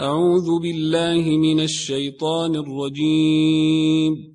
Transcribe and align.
أعوذ 0.00 0.60
بالله 0.62 1.38
من 1.38 1.60
الشيطان 1.60 2.56
الرجيم. 2.56 4.34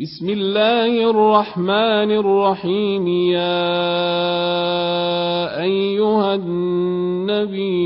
بسم 0.00 0.28
الله 0.28 1.10
الرحمن 1.10 2.10
الرحيم. 2.10 3.08
يا 3.08 3.70
أيها 5.62 6.34
النبي 6.34 7.80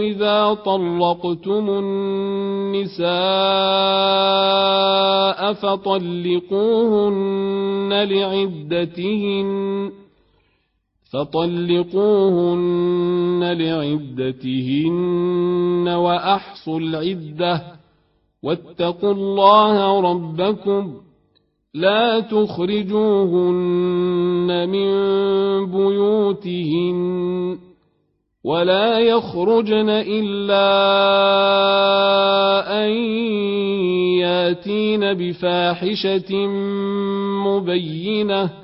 إذا 0.00 0.54
طلقتم 0.54 1.70
النساء 1.70 3.04
فطلقوهن 5.52 7.12
لعدتهن. 7.92 9.92
فطلقوهن 11.14 12.64
لعدتهن 13.58 14.94
وأحصوا 15.88 16.80
العدة 16.80 17.62
واتقوا 18.42 19.12
الله 19.12 20.00
ربكم 20.00 20.94
لا 21.74 22.20
تخرجوهن 22.20 23.58
من 24.68 24.90
بيوتهن 25.72 27.58
ولا 28.44 28.98
يخرجن 28.98 29.88
إلا 29.88 30.64
أن 32.84 32.90
ياتين 34.18 35.14
بفاحشة 35.14 36.46
مبينة 37.46 38.63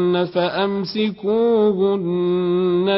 أجلهن 0.11 0.25
فأمسكوهن 0.25 1.79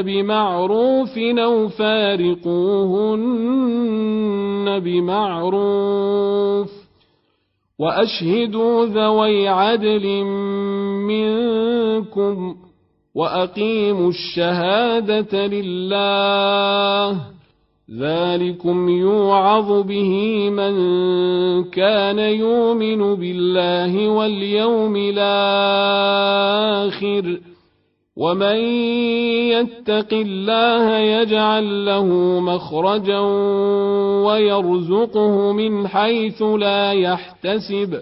بمعروف 0.01 1.17
أو 1.17 1.67
فارقوهن 1.67 3.19
بمعروف 4.79 6.71
وأشهدوا 7.79 8.85
ذوي 8.85 9.47
عدل 9.47 10.23
منكم 11.07 12.55
وأقيموا 13.15 14.09
الشهادة 14.09 15.47
لله 15.47 17.19
ذلكم 17.99 18.89
يوعظ 18.89 19.71
به 19.87 20.09
من 20.49 20.73
كان 21.63 22.19
يؤمن 22.19 23.15
بالله 23.15 24.09
واليوم 24.09 24.95
الآخر 24.95 26.23
ومن 28.17 28.55
يتق 29.53 30.13
الله 30.13 30.97
يجعل 30.97 31.85
له 31.85 32.05
مخرجا 32.39 33.19
ويرزقه 34.25 35.51
من 35.51 35.87
حيث 35.87 36.41
لا 36.41 36.91
يحتسب 36.91 38.01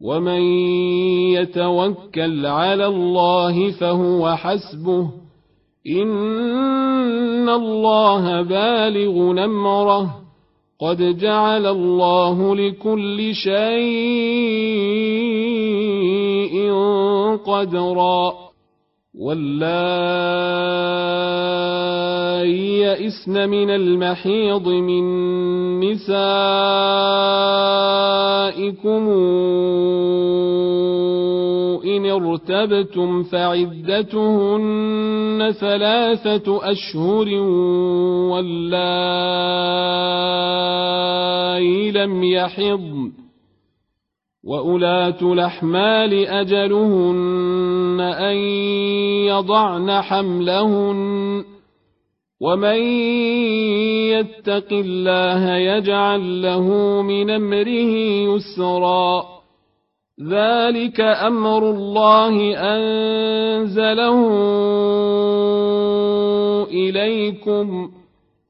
ومن 0.00 0.40
يتوكل 1.32 2.46
على 2.46 2.86
الله 2.86 3.70
فهو 3.70 4.36
حسبه 4.36 5.10
إن 5.86 7.48
الله 7.48 8.42
بالغ 8.42 9.32
نمره 9.32 10.20
قد 10.80 11.16
جعل 11.18 11.66
الله 11.66 12.56
لكل 12.56 13.34
شيء 13.34 14.70
قدرا 17.46 18.49
واللائي 19.14 20.70
يئسن 22.80 23.48
من 23.48 23.70
المحيض 23.70 24.68
من 24.68 25.04
نسائكم 25.80 26.20
إن 31.84 32.06
ارتبتم 32.10 33.22
فعدتهن 33.22 34.70
ثلاثة 35.60 36.70
أشهر 36.70 37.28
واللائي 38.30 38.70
لم 41.90 42.24
يحضن. 42.24 43.12
وأولاة 44.44 45.32
الأحمال 45.32 46.26
أجلهن 46.26 48.00
أن 48.00 48.36
يضعن 49.28 49.90
حملهن 49.90 51.44
ومن 52.40 52.80
يتق 54.08 54.72
الله 54.72 55.56
يجعل 55.56 56.42
له 56.42 56.66
من 57.02 57.30
أمره 57.30 57.94
يسرا 58.34 59.24
ذلك 60.28 61.00
أمر 61.00 61.70
الله 61.70 62.56
أنزله 62.56 64.18
إليكم 66.70 67.90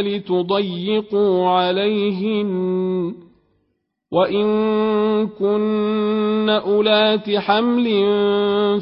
لتضيقوا 0.00 1.48
عليهن 1.48 2.50
وإن 4.12 4.46
كن 5.26 6.48
أولات 6.48 7.30
حمل 7.30 7.86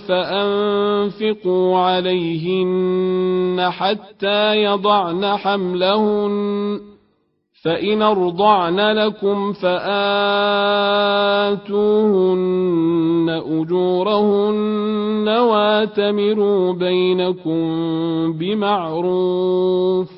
فأنفقوا 0.08 1.78
عليهن 1.78 3.70
حتى 3.70 4.62
يضعن 4.62 5.26
حملهن 5.36 6.80
فإن 7.64 8.02
أرضعن 8.02 8.80
لكم 8.80 9.52
فآتوهن 9.52 9.78
أجورهن 13.46 15.28
واتمروا 15.28 16.72
بينكم 16.72 17.62
بمعروف 18.32 20.17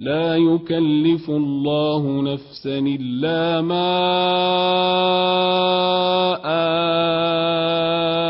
لا 0.00 0.36
يكلف 0.36 1.30
الله 1.30 2.22
نفسا 2.22 2.78
إلا 2.78 3.60
ما 3.60 3.90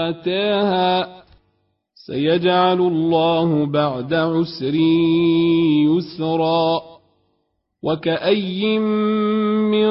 آتاها. 0.09 1.09
سيجعل 2.07 2.81
الله 2.81 3.67
بعد 3.67 4.15
عسر 4.15 4.75
يسرا. 5.87 6.83
وكأي 7.83 8.79
من 8.79 9.91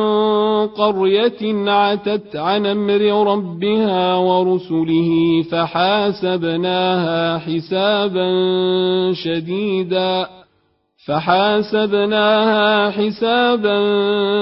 قرية 0.68 1.70
عتت 1.70 2.36
عن 2.36 2.66
أمر 2.66 3.32
ربها 3.34 4.16
ورسله 4.16 5.42
فحاسبناها 5.52 7.38
حسابا 7.38 8.32
شديدا. 9.14 10.39
فحاسبناها 11.10 12.90
حسابا 12.90 13.78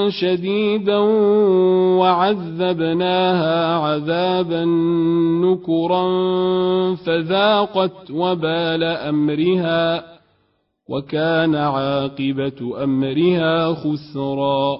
شديدا 0.10 0.98
وعذبناها 2.00 3.76
عذابا 3.76 4.66
نكرا 5.46 6.06
فذاقت 6.96 8.12
وبال 8.12 8.84
أمرها 8.84 10.04
وكان 10.90 11.56
عاقبة 11.56 12.84
أمرها 12.84 13.74
خسرا. 13.74 14.78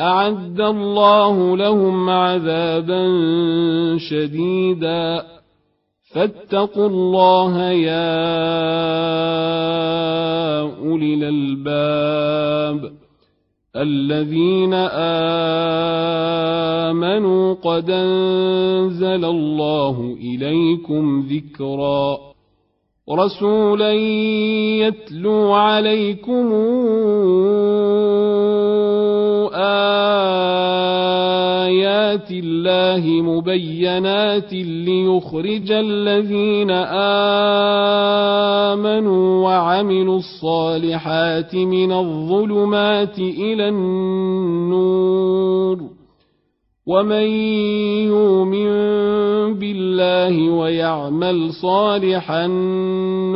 أعد 0.00 0.60
الله 0.60 1.56
لهم 1.56 2.10
عذابا 2.10 3.08
شديدا. 3.98 5.37
فاتقوا 6.14 6.88
الله 6.88 7.70
يا 7.70 8.08
أولي 10.60 11.14
الألباب. 11.14 12.92
الذين 13.76 14.74
آمنوا 16.84 17.54
قد 17.54 17.90
أنزل 17.90 19.24
الله 19.24 20.16
إليكم 20.20 21.26
ذكرًا. 21.30 22.28
رسولا 23.10 23.92
يتلو 23.92 25.52
عليكم 25.52 26.52
الله 32.98 33.22
مبينات 33.22 34.52
ليخرج 34.52 35.70
الذين 35.70 36.70
آمنوا 38.70 39.44
وعملوا 39.44 40.18
الصالحات 40.18 41.54
من 41.54 41.92
الظلمات 41.92 43.18
إلى 43.18 43.68
النور. 43.68 44.98
ومن 46.88 47.28
يؤمن 48.08 48.68
بالله 49.58 50.50
ويعمل 50.50 51.52
صالحا 51.52 52.46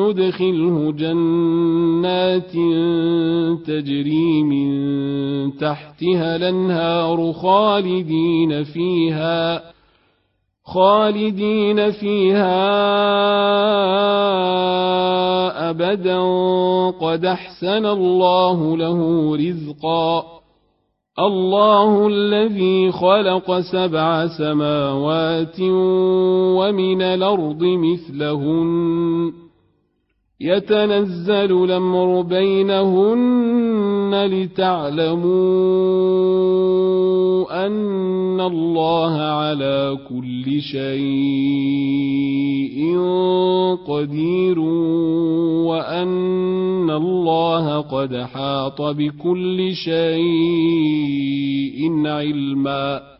ندخله 0.01 0.93
جنات 0.93 2.53
تجري 3.67 4.43
من 4.43 4.69
تحتها 5.57 6.37
الانهار 6.37 7.33
خالدين 7.33 8.65
فيها 8.65 9.63
خالدين 10.65 11.91
فيها 11.91 12.51
ابدا 15.71 16.21
قد 16.91 17.25
احسن 17.25 17.87
الله 17.87 18.77
له 18.77 19.33
رزقا 19.37 20.42
الله 21.19 22.09
الذي 22.09 22.93
خلق 22.93 23.61
سبع 23.61 24.27
سماوات 24.27 25.61
ومن 26.57 27.03
الأرض 27.03 27.63
مثلهن. 27.63 29.33
يتنزل 30.41 31.65
الأمر 31.65 32.23
بينهن 32.23 34.15
لتعلموا 34.27 35.33
أن 37.67 38.41
الله 38.41 39.21
على 39.21 39.99
كل 40.09 40.61
شيء 40.61 42.13
قدير 43.87 44.59
وأن 45.69 46.42
الله 47.23 47.81
قد 47.81 48.17
حاط 48.17 48.83
بكل 48.83 49.75
شيء 49.75 50.03
علما. 52.07 53.13